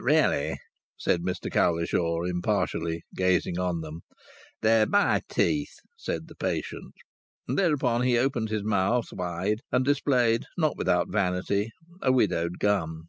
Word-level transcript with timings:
"Really!" 0.00 0.58
said 0.98 1.22
Mr 1.22 1.48
Cowlishaw, 1.48 2.24
impartially, 2.24 3.04
gazing 3.14 3.56
on 3.56 3.82
them. 3.82 4.00
"They're 4.60 4.84
my 4.84 5.22
teeth," 5.28 5.76
said 5.96 6.26
the 6.26 6.34
patient. 6.34 6.92
And 7.46 7.56
thereupon 7.56 8.02
he 8.02 8.18
opened 8.18 8.48
his 8.48 8.64
mouth 8.64 9.12
wide, 9.12 9.60
and 9.70 9.84
displayed, 9.84 10.46
not 10.58 10.76
without 10.76 11.12
vanity, 11.12 11.70
a 12.02 12.10
widowed 12.10 12.58
gum. 12.58 13.04